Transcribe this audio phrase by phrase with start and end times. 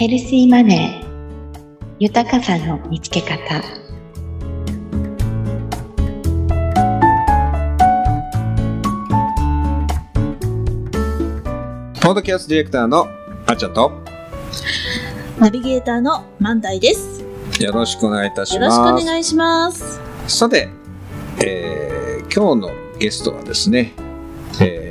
[0.00, 3.36] ヘルシーマネー豊かさの見つけ方
[12.00, 13.08] ポッドキャストディレクターの
[13.46, 13.92] あっちゃんと
[15.38, 17.22] ナビゲーターの万代です。
[17.60, 19.04] よろしくお願いいたしよろしくおます。
[19.04, 20.00] 願いします。
[20.28, 20.70] さて、
[21.44, 23.92] えー今日のゲストはですね、
[24.62, 24.89] えー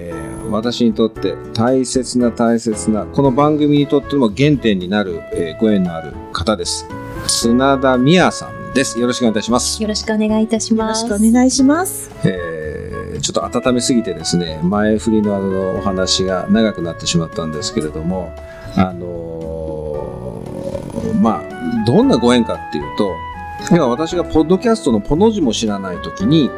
[0.49, 6.85] 私にとって大切な大切なこの番組にとっても原点になる、えーご縁のある方です。
[7.27, 8.99] 砂田美也さんです。
[8.99, 9.81] よろしくお願いいたします。
[9.81, 12.11] よろしくお願いいたしよろしくお願いします。
[12.25, 12.59] えー
[13.21, 18.33] ちょっと温めすぎてですね前振りのあのお話が長くなってしまったんですけれども
[18.77, 23.13] あのーまあどんなご縁かっていうと
[23.75, 26.49] 要は私がポッドキャストのポの字も知らない時に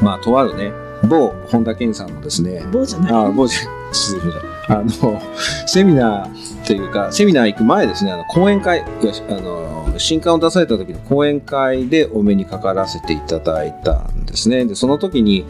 [0.00, 0.70] まあとあるね
[1.08, 3.12] 某本田健さんのですね棒じゃない。
[3.12, 3.66] あ某失
[4.14, 5.20] 礼しましたあの
[5.66, 8.84] セミナーというかセミナー行く前ですねあの講演会あ
[9.34, 15.44] の新刊を出された時の講演会でお目にかからせていただいたんですねでその時に、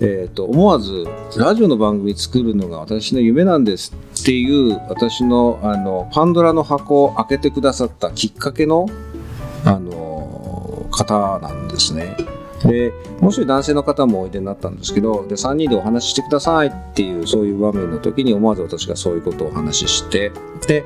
[0.00, 8.86] えー、と思わずラジオの番組作るのが私の夢なんですっていう私のあのパンドラの箱を開けてくださったきっかけの
[9.64, 12.16] あの方なんですね。
[12.64, 20.32] でもう一人男性の方もおいでになったんですけどで3人でお話ししてくださいっていうそういう場面の時に思わず私がそういうことをお話しして
[20.66, 20.84] で、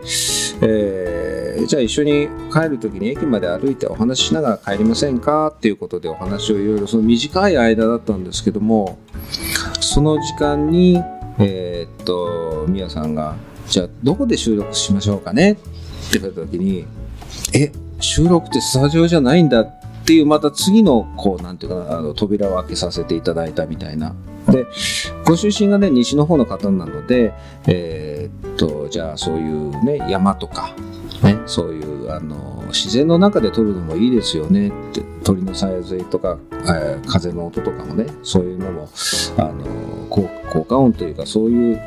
[0.62, 1.30] えー
[1.66, 8.98] じゃあ一緒に帰る時に駅まで歩いてお話ししながら帰りませんかっていうことでお話をいろいろその短い間だったんですけども
[9.80, 10.98] その時間に
[11.38, 13.36] えーっとみやさんが
[13.68, 16.86] 「じゃあどこで収録しましょうかね?」って言われた時に
[17.52, 19.79] 「え収録ってスタジオじゃないんだ」って
[20.10, 24.12] ていうまた次のこうなんていうかなあの扉を開けさせていただいたみたいな。
[24.48, 24.66] で
[25.24, 27.32] ご出身がね西の方の方なので
[27.68, 30.74] えーっとじゃあそういうね山とか
[31.22, 38.88] ね、そういうあの自然の中で撮るのもいいですよねって鳥のさえずりとか、えー風の音とかもねそういうのも
[39.36, 41.80] あの効果音というかそういう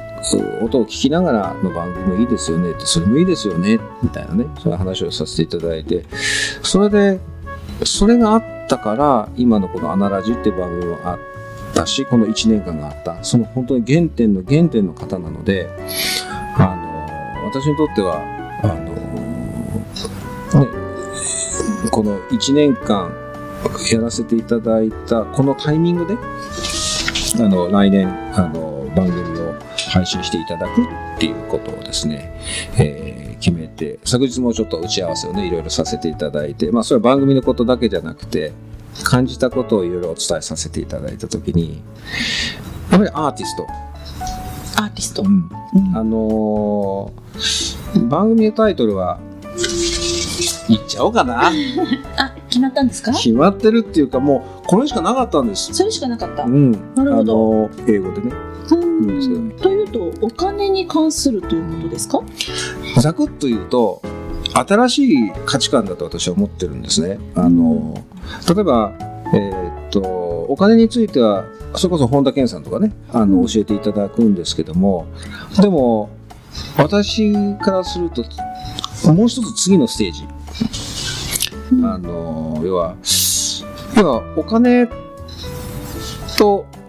[0.62, 6.06] 音を聞きながらの番組もいいですよねってそれもいいですよねみたいなねそういう話をさせていただいて
[6.62, 7.20] それで
[7.86, 11.20] それがあったから今のこの「アナラジ」っていう番組もあっ
[11.74, 13.24] たしこの1年間があった。
[13.24, 15.70] その本当に原点の原点の方なので
[16.58, 18.22] あの私にとっては
[18.64, 18.94] あの
[20.54, 20.68] ね、
[21.90, 23.12] この1年間
[23.92, 26.18] やらせていただいたこのタイミングで
[27.44, 29.56] あの来年あの番組を
[29.94, 30.86] 配信していただくっ
[31.20, 32.40] ていうことをですね、
[32.78, 38.54] えー決めて昨日もちょっと打ち合わせをねいろいろさせていただいてまあそれは番組のことだけじゃなくて
[39.04, 41.82] 感じたことをいろいろお伝えさせていただいた時に
[42.90, 43.68] やっぱりアーティスト。
[44.82, 45.24] アーティスト。
[45.24, 45.50] うん。
[45.76, 45.98] うん。
[45.98, 49.20] あのー番組のタイトルは
[50.70, 51.48] 言っちゃおうかな。
[52.18, 53.12] あ、決まったんですか？
[53.12, 55.74] 決まってるっていうかもうこれしかなかったんです。
[55.74, 56.44] それしかなかった。
[56.44, 57.34] うん、なるほど。
[57.34, 57.36] あ
[57.68, 58.32] のー英語でね。
[58.72, 62.22] うんいいですよねというと、お金に関するということですか？
[63.02, 64.02] ざくっと言うと
[64.54, 67.20] 新しい価値観だと私は思ってるんですね。
[67.36, 68.94] あのー例えば、
[69.34, 70.02] えーっと
[70.50, 75.08] お金についてはそれこそ本田健さんとかねあの教えていただくんですけども
[75.62, 76.10] でも
[76.78, 78.24] 私からすると
[79.12, 80.26] もう一つ次のステージ。
[81.72, 81.86] うん。
[81.86, 82.96] あの要は
[83.98, 84.88] 要はお金
[86.38, 86.83] とあ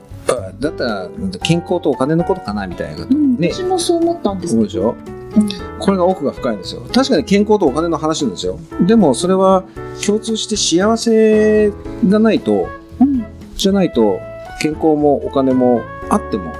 [0.60, 1.08] だったら
[1.42, 4.94] 健康とお金のことかなみたいなうんね、私もそう思ったんですでしょ？
[5.36, 5.48] うん。
[5.80, 6.82] これが奥が深いんですよ。
[6.92, 8.58] 確かに健康とお金の話なんですよ。
[8.86, 9.64] でもそれは
[10.04, 11.70] 共通して幸せ
[12.08, 12.68] がないと
[13.00, 13.24] うん。
[13.56, 14.20] じゃないと
[14.60, 16.52] 健康もお金もあっても、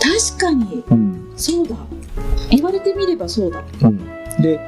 [0.00, 0.84] 確かに、
[1.36, 1.76] そうだ。
[2.50, 3.62] 言われてみればそうだ。
[4.40, 4.60] で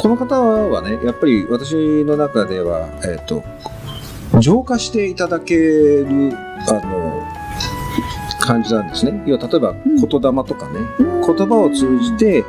[0.00, 1.74] この方はねやっぱり私
[2.04, 3.42] の中では、えっと
[4.40, 6.32] 浄化していただける
[6.68, 7.22] あの
[8.40, 9.22] 感じなんですね。
[9.26, 9.82] 要は例えばん。
[9.84, 10.20] 言霊と
[10.54, 10.80] かね、
[11.26, 12.44] 言言葉を通じて、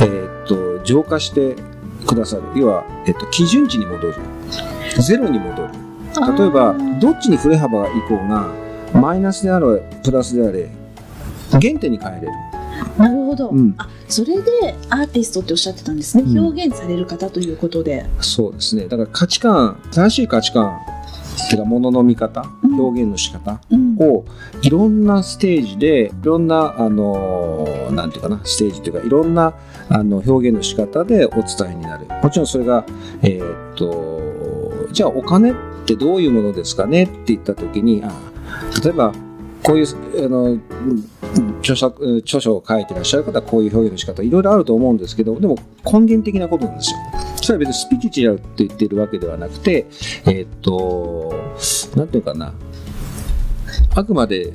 [0.00, 1.56] えーっと浄化して
[2.06, 2.42] くださる。
[2.54, 4.14] 要は、えっと基準値に戻る。
[5.00, 5.68] ゼロに戻る。
[6.38, 8.48] 例えばどっちに振れ幅がいこうが
[8.94, 10.70] マイナスであれプラスであれ
[11.50, 12.28] 原点に変えれる、
[12.96, 13.74] なるほど、うん。
[13.76, 16.38] あそれでアーティストっておっしゃってたんですね、うん。
[16.38, 18.06] 表現される方ということで。
[18.20, 18.86] そうですね。
[18.86, 20.95] だから価値観正しい価値観っ
[21.50, 22.80] てかものの見方うん。
[22.80, 23.96] 表現の仕方うん。
[23.98, 24.24] を
[24.62, 29.54] いろんなステージでいろんなあのなんていうかなステージというかいろんな
[29.88, 32.06] あの表現の仕方でお伝えになる。
[32.22, 32.84] もちろんそれが
[33.22, 35.54] えーっとじゃあお金っ
[35.84, 38.10] てどういうものですかねって言った時にあ
[38.82, 39.12] 例えば
[39.62, 39.86] こういう
[40.24, 40.60] あのうん
[41.60, 46.98] 著作著書を書いてらっしゃる方はこういう表現の仕方いろいろあると思うんですけどでも根源的なことなんですよ。
[47.42, 49.86] それは別にスピリチュアルって言ってるわけではなくて
[50.26, 51.34] えーっと
[51.96, 52.54] なんていうかな。
[53.94, 54.54] あくまで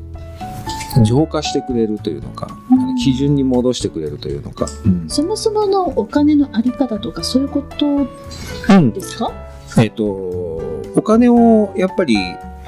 [1.03, 2.95] 浄化してくれるというのか、うん。
[2.97, 5.09] 基準に戻してくれるというのか、うん。
[5.09, 9.31] そもそものお金のあり方とかそういうことうんですか、
[9.77, 12.17] えっ、と、お金をやっぱり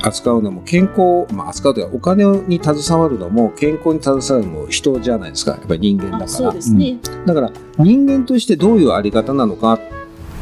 [0.03, 5.51] 扱うのも健康、まあ、扱うというかお金に携わるのも健康に携わるのも人じゃないですか。
[5.51, 6.23] やっぱり人間だから。
[6.25, 7.25] あそうですね、うん。
[7.25, 9.79] だから人間としてどういうあり方なのかっ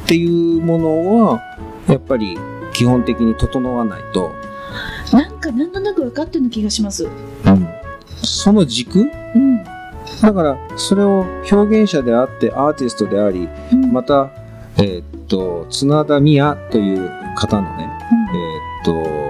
[0.08, 1.42] ていうものは
[1.88, 2.38] やっぱり
[2.74, 4.32] 基本的に整わないと、
[5.14, 7.08] なんかなんとなく分かってる気がします。
[8.24, 9.00] その軸？
[9.02, 9.04] う
[9.40, 9.64] ん。
[10.22, 13.92] だからそれを表現者であってアーティストでありうん。
[13.92, 14.32] また、
[14.78, 17.90] えーっと綱田美也という方のね
[18.84, 19.21] えーっと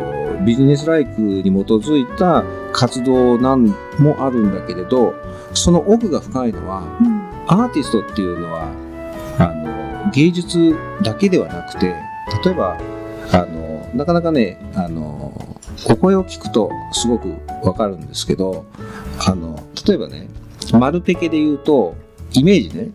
[0.46, 2.44] ビジネスライクに基づいた
[2.74, 3.68] 活動なん
[4.00, 5.14] もあるんだけれど
[5.54, 7.08] その奥が深いのはうん。
[7.08, 8.72] うんアーティストっていうのは
[9.38, 11.96] あの芸術だけではなくて
[12.46, 12.78] 例えば
[13.34, 15.34] あのなかなかねあの
[15.90, 17.34] お声を聞くとすごく
[17.64, 18.66] わかるんですけど
[19.28, 20.30] あの例えばね
[20.72, 21.96] 丸ペケで言うと
[22.32, 22.92] イメージね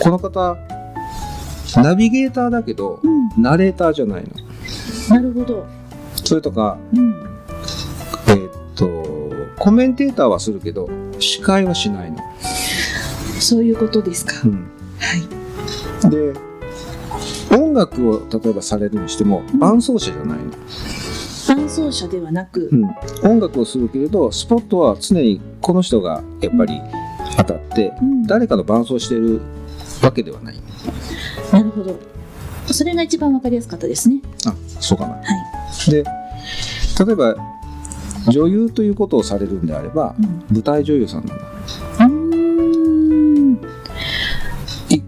[0.00, 0.56] この方
[1.80, 3.42] ナビゲーターだけどうん。
[3.42, 4.30] ナレーターじゃないの。
[5.08, 5.66] なるほど、
[6.24, 7.14] それとか、うん、
[8.28, 10.88] えーっと、コメンテーターはするけど、
[11.18, 12.18] 司会はしないの。
[13.40, 14.70] そういうことですか、うん。
[14.98, 16.10] はい。
[16.10, 16.32] で、
[17.56, 19.58] 音楽を例えばされるにしても、うん。
[19.58, 20.44] 伴奏者じゃないの。
[21.48, 22.84] 伴奏者ではなく、うん、
[23.28, 26.80] 音楽をするけれど、スポットは常にこの人がやっぱり
[27.36, 28.22] 当たって、うん。
[28.26, 29.40] 誰かの伴奏してる
[30.02, 30.56] わけではない。
[31.52, 31.98] なるほど。
[32.66, 34.20] それが一番わかりやすかったですね。
[34.46, 35.14] あ、そうかな。
[35.14, 35.20] は
[35.90, 36.04] で、
[37.04, 37.34] 例えば、
[38.28, 40.44] 女優ということをされるんであれば、い、うん。
[40.50, 41.44] 舞台女優さんなんだ。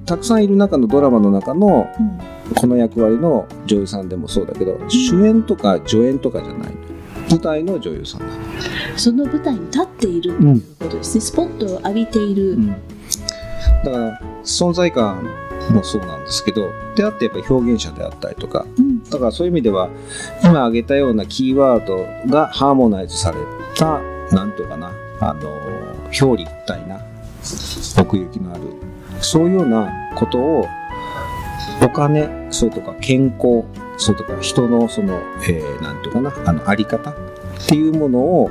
[0.07, 2.35] たくさんいる中のドラマの中のうん。
[2.55, 6.73] この役割の女優さんでもそうだけど、主演とか助演とかじゃない
[7.31, 8.27] 舞台の女優さんだ、
[8.97, 12.59] その舞台に立っているということですね、スポットを浴びている、
[13.85, 15.25] だから存在感
[15.71, 19.91] もそうなんですけどであってやっぱり表現者であったりとかうんだからそういう意味では
[20.43, 23.39] 今挙げたようなキーワードがハーモナイズされ
[23.77, 24.01] た
[24.35, 25.51] なんていうかなあの
[26.07, 27.01] 表裏一体な
[28.01, 28.63] 奥行きのある
[29.21, 30.67] そういうようなことを
[31.83, 33.65] お金それとか健康
[33.97, 37.15] それとか人のその、えーていうかなあのあり方っ
[37.67, 38.51] ていうものを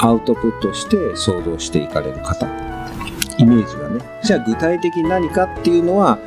[0.00, 2.67] アウトプットして想像していかれる方。
[3.38, 4.04] イメージはね。
[4.24, 6.18] じゃあ具体的に何かっていうのは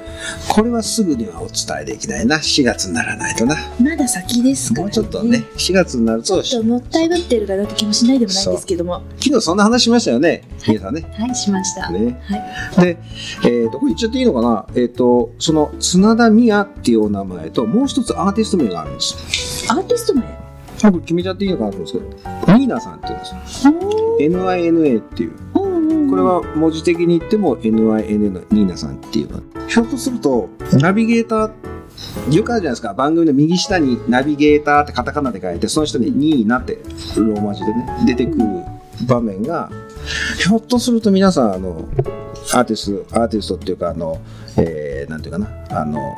[0.50, 2.38] これはすぐにはお伝えできないな。
[2.38, 3.56] 4月にならないとな。
[3.82, 9.02] まだ先ですから、もうちょっとね4月になるとちょっともったいぶってるかなって気もしないでもないんですけども。
[9.20, 10.44] 昨日そんな話しましたよね。
[10.66, 11.02] 皆さんね。
[11.18, 12.20] はいしました、ね。
[12.76, 12.86] はい。
[12.86, 12.98] で、
[13.44, 14.66] えー、とこれ言っちゃっていいのかな？
[14.76, 19.68] えっ、とその綱田美也っていうお名前ともう一つアーティスト名があるんです。
[19.70, 20.22] アーティスト名？
[20.82, 22.58] これ決めちゃっていいのかなと思うんですけど。
[22.58, 23.74] ニーナさんっていうんですよ。
[24.20, 25.32] NINA っていう
[26.12, 29.42] これは文字的に言っても NINA のニーナさんっていうの。
[29.70, 32.94] ひょっとするとナビゲーターよくあるじゃないですか。
[32.94, 36.80] 番組の右下にナビゲーターってカタカナで書いてその下にニーナって
[37.16, 38.46] ローマ字でね出てくる
[39.08, 39.72] 場面が
[40.38, 41.88] ひょっとすると皆さんあの
[42.56, 44.20] アーティストアーティストっていうかあの、
[44.58, 45.48] えー、なんていうかな。
[45.70, 46.14] あの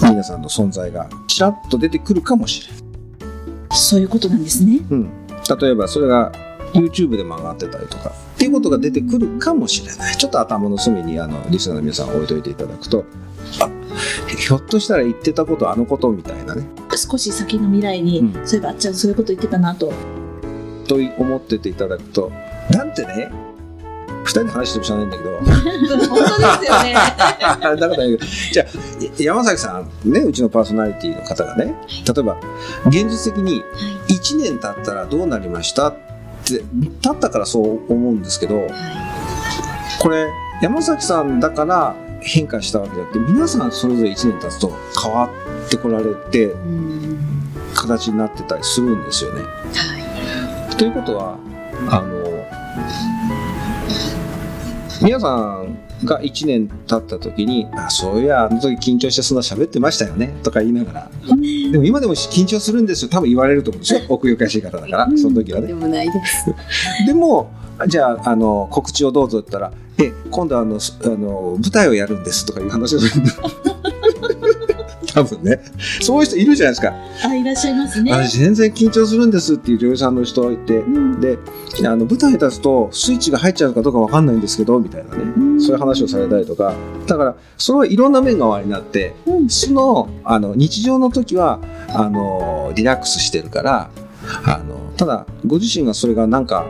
[0.00, 3.76] ニーナさんの存在がちらっと出てくるかもしれない。
[3.76, 4.80] そういうことなんですね。
[4.88, 5.10] うん、
[5.60, 6.32] 例えばそれが
[6.74, 10.16] YouTube でも上がってたりとかっていうことが出てくるかもしれない。
[10.16, 13.04] ちょっと頭の隅にあのリスナーの皆さん置いといていただくと
[13.60, 13.70] あ
[14.36, 16.66] ひょっとしたら言ってたことあのことみたいなね。
[16.96, 18.46] 少し先の未来に、うん。
[18.46, 19.92] そういえばあっちゃんそういうこと言ってたなと。
[20.88, 22.30] と思ってていただくと
[22.70, 23.30] なんてね
[24.24, 25.30] 二人で話しても知らないんだけど。
[25.38, 25.46] 本
[25.88, 26.94] 当ですよね。
[26.94, 27.96] だから
[28.52, 28.66] じゃあ
[29.18, 31.74] 山崎さんねうちのパーソナリティの方がね
[32.06, 32.38] 例えば
[32.86, 33.62] 現実的に
[34.08, 35.94] 1年経ったらどうなりました？
[36.44, 36.62] って
[37.02, 38.66] 経ったからそう思うんですけど
[40.00, 40.28] これ
[40.60, 44.72] 山崎さんだから変化したわけじゃなくて皆さんそれぞれ1年経つと
[45.02, 45.30] 変わ
[45.66, 47.04] ってこられてうん
[47.74, 49.42] 形になってたりするんですよね。
[49.42, 50.76] はい。
[50.76, 51.36] ということは
[51.90, 52.24] あの
[55.02, 55.63] 皆さん
[56.04, 61.10] が1年経った時に「あそういやあの時緊張してそんな喋ってましたよね」とか言いながら。
[61.28, 61.72] うん。
[61.72, 63.10] でも今でも緊張するんですよ。
[63.10, 64.00] 多分言われると思うんですよ。
[64.08, 65.68] 奥ゆかしい方だからその時はね。
[65.68, 65.74] で。
[65.74, 66.46] もないです。
[67.06, 67.50] でも
[67.88, 73.40] じゃああの告知をどうぞって言ったら「え今度あのすあの舞台をやるんです」とかいう話をするんです
[75.14, 75.60] 多分ね。
[76.02, 76.92] そういう人いるじゃないですか。
[77.24, 78.12] あ、いらっしゃいますね。
[78.12, 81.38] 私全然緊張するんですっていう女優さんの人がいて、うんで、
[81.86, 85.22] あの舞台に立つとスイッチが入っちゃうかどうかわかんないんですけど、みたいなね。
[85.22, 86.74] うんそういう話をされたりとか。
[87.06, 93.90] だから、それはいろんな面がおありになって、うんその、あの、日常の時は、あの、リラックスしてるから、
[94.44, 96.66] あの、ただ、ご自身がそれがなんか、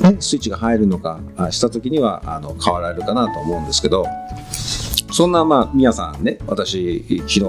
[0.00, 4.06] ね、スイッチが入るのかあした時にはあの変わられるかなと思うんですけど
[5.12, 7.40] そんなまあ皆さんね私昨日、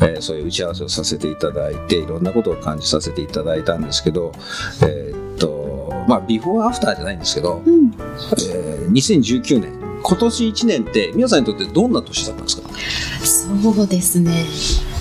[0.00, 4.32] えーそういう打ち合わせをさせていただいていろんなことを感じさせていただいたんですけど
[4.82, 7.92] えーっとまあビフォーアフターじゃないんですけど、うん。
[8.50, 9.72] えー2019年
[10.02, 12.68] 今年1年って皆さんにとってどんな年だったんですか？
[13.24, 14.44] そうですね。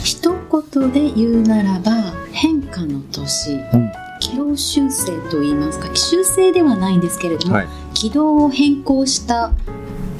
[0.03, 1.91] 一言で言うならば
[2.31, 3.91] 変化の年、うん。
[4.19, 5.89] 軌道修正と言いますか。
[5.95, 7.67] 修正ではないんですけれども、はい。
[7.93, 9.51] 軌道を変更した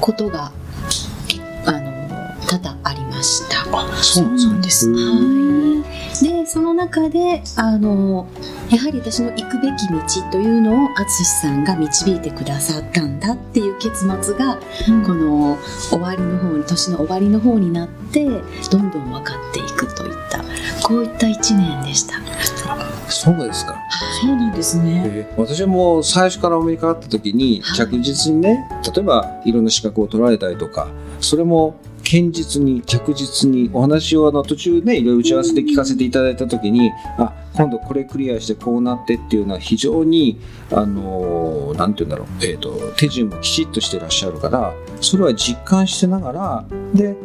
[0.00, 0.52] ことが
[4.06, 4.88] そうなんです。
[4.88, 5.82] ねは
[6.20, 8.26] い、でその中であの
[8.70, 9.88] やはり私の行くべき
[10.22, 14.56] 道というのを淳さんが導いてくださったんだっていう結末が
[15.04, 15.58] この
[15.90, 20.44] 終わりの方に年の終わりの方になってどんどん分かっていくといった
[20.86, 22.14] こういった一年でした。
[23.08, 23.76] そうですか。
[24.20, 25.02] そうなんですね。
[25.06, 27.76] えー私も最初からアメリカにった時にはい。
[27.76, 30.88] 着実にね、例えばいろんな資格を取られたりとか
[31.20, 31.76] それも
[32.08, 40.38] 堅実に着実にお話をあの途中ねいろいろ打ち合わせで聞かせていただいた時にあ今度これクリアしてこうなってっていうのは非常に
[40.70, 47.16] あのーなんて言うんだろう、えー、と手順もきちっとしてらっしゃるからそれは実感してながらで、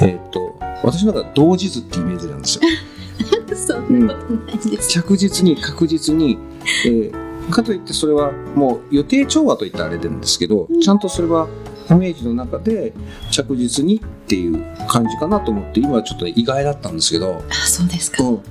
[0.00, 2.62] えー、と私の中では同時図ってイメージなんですよ。
[3.54, 4.88] そんなことないです。
[4.88, 6.38] 着実に確実に、
[6.86, 11.48] えーかといってそれはもう予定調和といったらあれなんですけど、うんちゃんとそれは
[11.94, 12.92] イメージの中で
[13.30, 18.24] 着実にっていう感じかなと思って今はちょっと意外だったんですけど、あそうですか。
[18.24, 18.42] うん。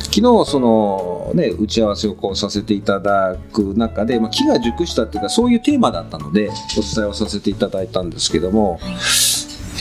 [0.00, 8.80] 昨日そのね打ち合わせをこうさせていただく中で、まあ、木が熟したっていうかそういうテーマだったのでお伝えをさせていただいたんですけども、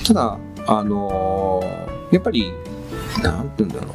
[0.05, 0.37] ただ
[0.67, 2.53] あのーやっぱり
[3.21, 3.93] なんて言うんだろう。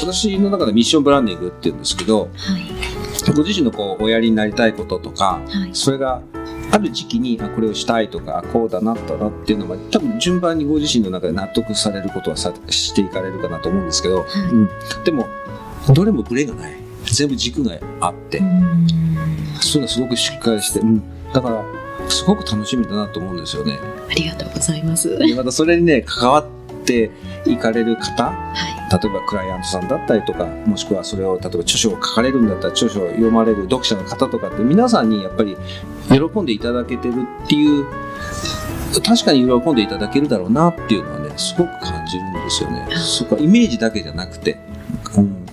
[0.00, 3.32] 私の中でミッションブランディングっていうんですけどはい。
[3.34, 5.70] ご自身のこうおやりになりたいこととかはい。
[5.72, 6.20] それが
[6.74, 14.28] ある時期にあこれをしたいとかあこうだなったなっていうのは多分順番にご自身の中で納得されることはさしていかれるかなと思うんですけど、はい。
[14.50, 14.68] うん、
[15.04, 15.28] でも
[15.94, 16.74] どれもブレがない。
[17.04, 18.86] 全部軸があって、うん
[19.60, 21.02] それがすごくしっかりして、うん、
[21.32, 21.64] だから
[22.10, 23.78] すごく楽しみだなと思うんですよね。
[24.10, 25.16] ありがとうございます。
[25.16, 26.44] でまたそれにね関わ
[26.84, 27.10] って
[27.46, 28.74] いかれる方はい。
[28.90, 35.56] 例えばクライアントさんだったりとかもしくはそれを例えば著書を書かれるんだったら著書を読まれる読者の方とかって皆さんにやっぱり
[36.08, 37.14] 喜んでいただけてる
[37.44, 37.86] っていう
[39.02, 42.86] 確かに喜んでいただけるだろうなっていうのはねすごく感じるんですよね。
[42.96, 44.58] そこはイメージだけじゃなくて、
[45.16, 45.46] うん、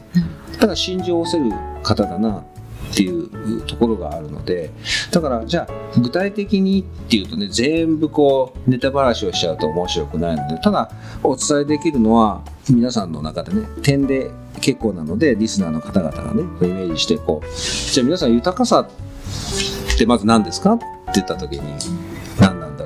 [0.60, 2.44] ただ心情を押せる方だな
[2.92, 4.70] っていうところがあるので
[5.12, 10.92] だからじゃあ具体的にっていうとね全部こうネタばらしをしちゃうと面白くないのでただ
[11.24, 14.30] お伝えできるのは皆さんの中でね点で
[14.60, 17.48] 結構なのでリスナーの方々がねイメージしてこう
[17.92, 22.11] じゃあ皆さん豊かさってまず何ですかって言った時に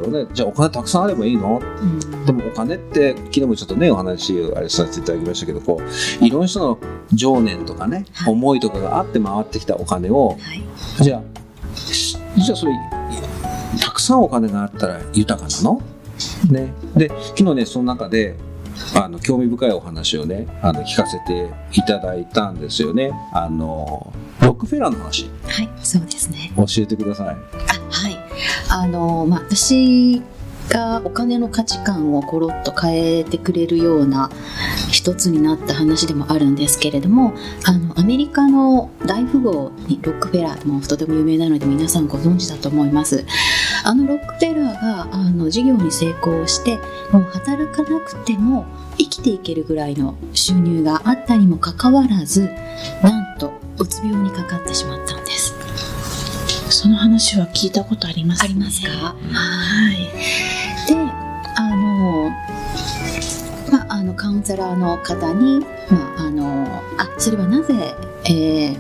[0.06, 0.30] ろうね。
[0.34, 1.60] じゃあお金たくさんあればいいの？
[1.60, 2.26] うん。
[2.26, 5.82] でもお金って昨日もちょっとねお話あれさせていただきましたけどこ
[6.22, 6.80] ういろんな人の
[7.14, 8.34] 情念とかね、はい。
[8.34, 11.04] 思いとかがあって回ってきたお金をはい。
[11.04, 12.74] じゃあしじゃあそれ
[13.82, 15.82] たくさんお金があったら豊かなの？
[16.50, 16.74] ね。
[16.96, 18.36] で昨日ねその中で
[18.94, 23.12] あの興味深いお話をねあの聞かせていただいたんですよね。
[23.34, 25.30] あのロックフェラーの話。
[25.48, 26.52] はいそうですね。
[26.58, 27.28] 教えてください。
[27.28, 27.34] あ
[27.90, 28.15] はい
[28.76, 30.22] あのまあ私
[30.68, 34.30] がお金の価値観をコロッと変えてくれるような
[34.92, 37.34] 一つになった話でもあるんですけれども
[37.66, 43.26] あのアメリカの大富豪にロックフェラーもとても有名なので皆さんご存知だと思います。
[43.86, 46.78] あのロックフェラーがあの事業に成功して
[47.14, 48.66] もう働かなくても
[48.98, 52.50] 生きていけるぐらいの収入があったにもかかわらず
[53.02, 55.16] なんとうつ病にかかってしまった。
[55.16, 55.25] んです
[56.86, 58.90] その話は聞いたことあります、ありますか？
[58.92, 59.16] は
[59.92, 59.98] い。
[60.88, 60.96] で
[61.58, 62.30] あの,、
[63.72, 67.74] まあ、あのカウンセラーの方に、まあ、あのあそれはなぜ、
[68.26, 68.78] えー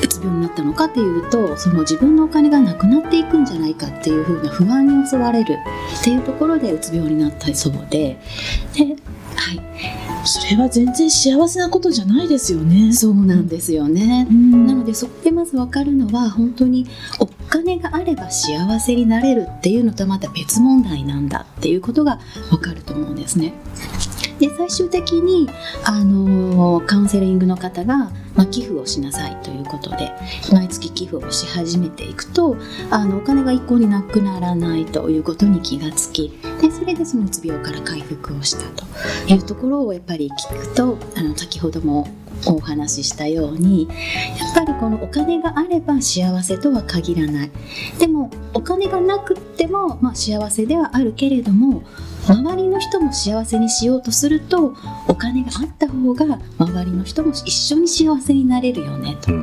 [0.00, 5.58] うつ病になったのかっていうとその自分のお金がなくなっていくんじゃないかっていう風な不安に襲われる
[6.00, 8.16] っていうところでうつ病になったそうで
[8.74, 8.96] で、はい、
[10.24, 12.92] それは全然幸せなことじゃないですよね。
[12.92, 14.26] そうなんですよね。
[14.30, 16.86] うんなのでそこでまず分かるのは本当に
[17.18, 23.52] お金があれば幸せになれるっていうのとはまた別問題なんだっていうことが分かると思うんですね。
[24.38, 25.50] で最終的に
[25.84, 30.10] あのカウンセリングの方が、まあ、寄付をしなさいということで
[30.50, 32.56] 毎月寄付をし始めていくと
[32.90, 38.86] あのお金が一向になくならないということに気がつきでそれでそのうつ病から回復をしたと
[39.30, 42.08] いうところをやっぱり聞くとあの先ほども
[42.46, 43.92] お話ししたようにや
[44.50, 47.50] っぱりこのお金があれば幸せとは限らない。
[47.98, 51.82] でもお金がなくっても、まあ、幸せではあるけれども
[52.26, 54.74] 周りの人も幸せにしようとすると
[55.08, 59.42] お金があった方が周りの人も一緒に幸せになれるよねと、うん、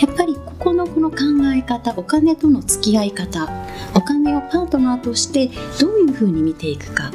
[0.00, 1.16] やっぱりここのこの考
[1.54, 3.48] え方お金との付き合い方
[3.94, 5.48] お金をパートナーとして
[5.80, 7.10] どういうふうに見ていくか。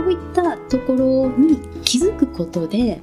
[0.00, 3.00] こういったところに気づくことで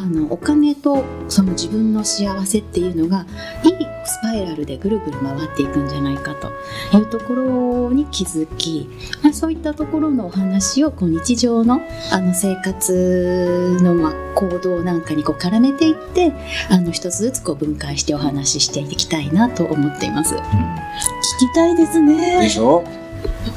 [0.00, 3.26] あのお金とその自分の幸せっていうのが
[3.64, 3.72] いい
[4.06, 6.48] スパイラルでぐるぐる回っていくんじゃないかと
[6.96, 8.88] いうところに気づき、
[9.22, 11.80] まあ、そういったところのお話をこう日常の
[12.12, 16.32] あの生活のまあ行動なんかにこう絡めていって
[16.70, 20.36] あの一つずつこう分解してお話ししていきたいなと思っています。
[20.36, 22.40] うん、聞きたいですね。
[22.40, 22.84] でしょ？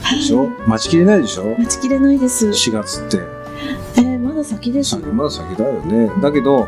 [0.10, 0.48] でしょ？
[0.66, 1.56] 待ちきれないでしょ？
[1.58, 2.48] 待ちきれないです。
[2.48, 3.41] 4月って。
[4.52, 6.12] だ先ですよまだ先だよね。
[6.22, 6.68] だけど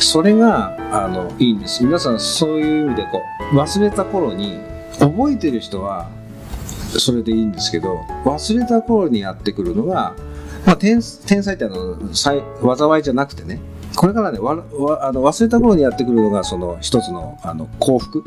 [0.00, 1.84] それがあのいいんです。
[1.84, 4.58] 皆さんそういう意味でこう忘れた頃に
[4.98, 6.08] 覚えてる人は
[6.98, 10.14] それでいいんですけど忘れた頃にやってくるのが、
[10.66, 13.60] まあ、天天才ってあの災いじゃなくてね
[13.96, 18.24] これからねわわあの忘れた頃にやってくるのがその一つのあの幸福。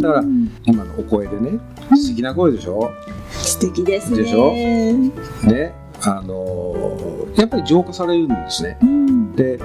[0.00, 0.24] だから
[0.64, 1.58] 今のお声でね
[1.96, 2.92] 素敵な声でしょ？
[3.32, 4.18] 素敵ですね。
[4.18, 4.52] でしょ？
[4.52, 8.76] ねあのやっぱり浄化されるんですね。
[8.82, 9.58] うん、で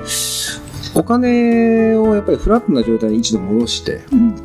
[0.95, 4.35] お金をやっぱりフラットな状態に一度戻して、うん、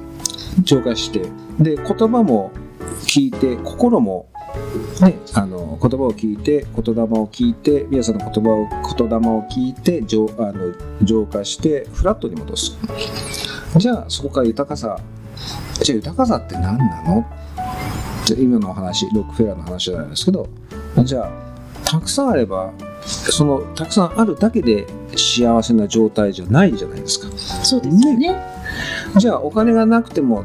[0.63, 1.29] 浄化して
[1.61, 2.53] で言葉も
[3.03, 4.29] 聞いて心も
[5.01, 8.67] ね、あの言葉を聞いて言霊を聞いて皆さんの言葉を
[8.97, 12.79] 言霊を聞いて浄あの浄化してフラットに戻す。
[13.77, 14.99] じゃあそこから豊かさ
[15.83, 17.21] じゃあ豊かさって何なの？
[18.25, 20.49] って今のお話ロックフェラーの話じゃないですけど
[21.05, 21.31] じゃあ
[21.85, 22.73] たくさんあれば
[23.05, 27.27] そのたくさんあるだけで幸せな状態じゃないじゃないですか。
[27.37, 28.37] そうですね、ね、
[29.17, 30.45] じゃあお金がなくても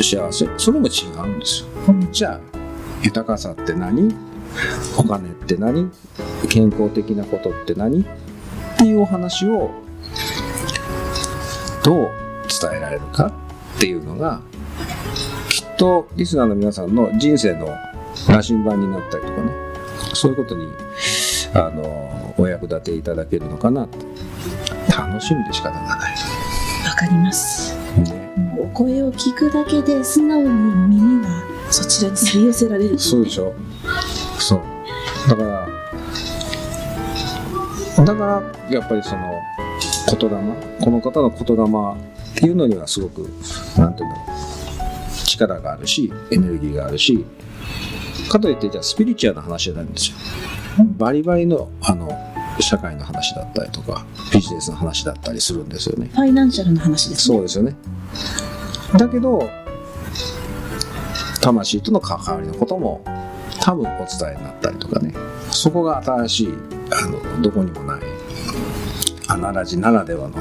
[0.00, 0.48] 幸せ。
[0.58, 1.68] それも違うんですよ。
[1.88, 2.40] うん、じゃあ
[3.02, 4.14] 豊かさって何？
[4.98, 5.90] お金って何？
[6.48, 8.00] 健康的なことって何？
[8.00, 8.04] っ
[8.78, 9.70] ていうお話を
[11.84, 12.10] どう
[12.48, 13.32] 伝えられるか
[13.76, 14.40] っていうのが
[15.48, 17.66] きっとリスナーの皆さんの人生の
[18.28, 19.52] 羅針盤になったりとかね。
[20.14, 20.66] そういうことに
[21.54, 23.88] あのお役立ていただけるのかな
[24.88, 26.14] 楽しみで仕方がない。
[26.84, 31.28] わかります、ね、お声を聞くだけで素直に耳が
[31.70, 33.54] そちらに吸い寄せられる、ね、そうでしょ。
[34.38, 34.60] そう。
[35.28, 35.66] だから
[38.04, 39.32] だからやっぱりその
[40.18, 40.36] 言霊
[40.80, 41.64] この方の言霊
[42.36, 43.22] っていうのにはすごく
[43.76, 47.24] なんていうんだろう力があるしエネルギーがあるし
[48.28, 50.16] かといってじゃあスピリチュアルな話じゃないんですよ。
[50.84, 52.08] バリバリのあの
[52.58, 56.08] 社会の話だったりとかビジネスの話だったりするんですよね。
[56.12, 57.36] ファイナンシャルの話ですね。
[57.36, 57.76] そうですよね。
[58.96, 59.48] だけど
[61.40, 63.04] 魂との関わりのことも
[63.60, 65.12] 多分お伝えになったりとかね
[65.50, 66.54] そこが新しい
[66.90, 68.00] あのどこにもない
[69.28, 70.36] アナラジならではの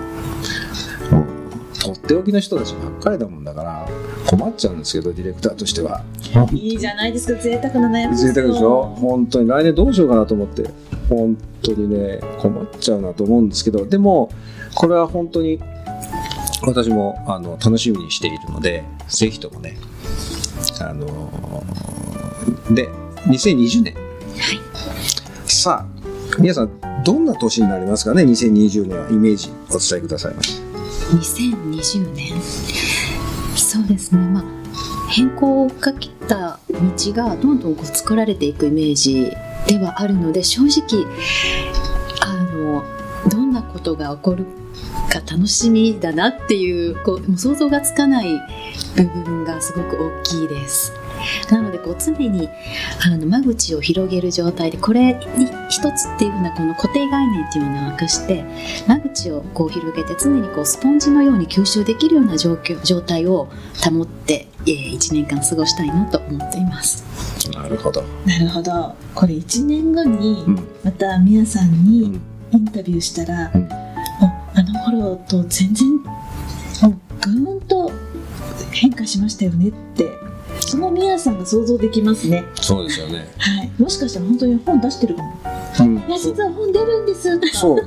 [1.85, 3.87] とっておきの人たちばっかりだもんだから
[4.27, 6.03] 困っちゃうんですけどディレクターとしては。
[6.51, 8.17] いいじゃないですか贅沢な悩み。
[8.17, 8.85] 贅沢でしょ？
[8.99, 9.49] 本当に。
[9.49, 10.69] 来年どうしようかなと思って。
[11.09, 13.85] 本当にね困っちゃうなと思うんですけど。
[13.85, 14.31] でも
[14.73, 15.59] これは本当に
[16.63, 19.77] 私もあの楽しみにしているのでぜひともね
[20.81, 22.89] あのー、で
[23.27, 24.59] 2020年、はい、
[25.45, 29.09] さあ皆さんどんな年になりますかね？2020年は。
[29.09, 30.74] イメージお伝えくださいませ
[31.11, 32.41] 2020年
[33.55, 34.43] そうですねまあ
[35.09, 39.31] 変更をかけた道がどんどんこう作られていくイメージ
[39.67, 41.05] ではあるので正直
[42.21, 42.83] あの
[43.29, 44.45] どんなことが起こる
[45.09, 48.41] か楽しみだなっていうこうもう想像がつかない
[48.95, 50.91] 部分がすごく大きいです。
[51.51, 52.49] なのでこう常に
[53.05, 58.43] あの間口を広げる状態でこれに一つっていうふうなこの固定概念っていうのをなくして
[58.87, 63.49] 間口をこう広げて常にこうスポンジのように吸収できるような状況状態を
[63.83, 67.05] 保って、えー、1年間過ごしたいなと思っています。
[67.51, 68.03] なるほど。
[68.25, 68.95] なるほど。
[69.13, 70.45] これ1年後に
[70.83, 72.19] また皆さんに
[72.51, 77.91] インタビューしたら、うん、あの頃と全然もうぐーんと
[78.71, 80.11] 変化しましたよねって
[80.65, 82.45] その宮さんが想像できますね。
[82.55, 83.27] そうですよね。
[83.37, 83.71] はい。
[83.77, 85.33] もしかしたら本当に本出してるかも。
[85.79, 85.97] うん。
[85.97, 87.39] いや実は本出るんです。
[87.53, 87.79] そう。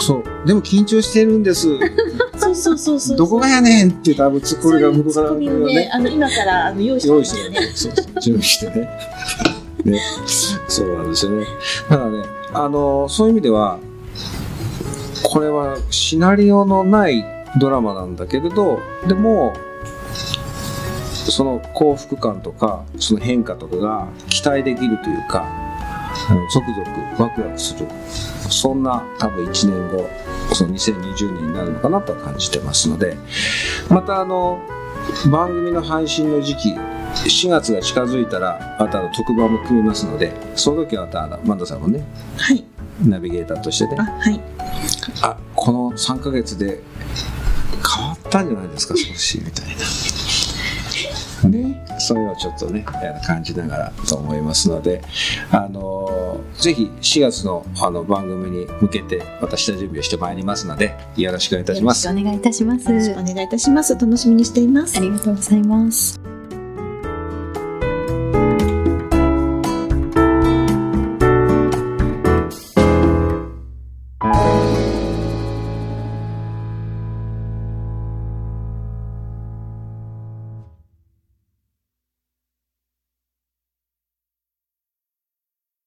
[0.00, 0.46] そう。
[0.46, 1.68] でも緊張してるんです。
[2.38, 5.90] そうそうそうそうどこがやねんって多分ツッコミが向こうからそういうツッコミをね。
[5.92, 7.60] あの今からあの用意して用意ますしてね。
[7.74, 8.20] そうそう。
[8.20, 8.88] 準備してね。
[9.84, 10.00] ね。
[10.68, 11.46] そうなんですよね。
[11.90, 13.78] だからねあのそういう意味では
[15.24, 17.24] これはシナリオのない
[17.58, 19.52] ドラマなんだけれどでも
[21.36, 26.82] その幸福感とかその変化とかが期待できるというかあのゾクゾ
[27.16, 27.86] クワクワクする。
[28.48, 30.08] そんな多分1年後
[30.54, 33.18] その2020年になるのかなとは感じてますので
[33.90, 34.62] またあの
[35.30, 42.02] 番組の配信の時期4月が近づいたらまた特番も組みますのでその時はまたマンダさんもね
[42.38, 42.64] はい。
[43.04, 43.96] ナビゲーターとしてね。
[43.98, 44.40] あはい。
[45.20, 46.80] あこの3ヶ月で
[47.86, 50.15] 変わったんじゃないですか少しみたいな。
[52.14, 52.84] ね、そういうのをちょっとね
[53.24, 55.02] 感じながらと思いますので、
[55.50, 62.06] あのぜひ4月のあの番組に向けて私は準備をしてまいりますのでよろしくお願いいたします。
[62.06, 63.10] よろしくお願いいたします。
[63.12, 63.94] お願いいたします。
[63.94, 64.98] 楽しみにしています。
[64.98, 66.25] ありがとうございます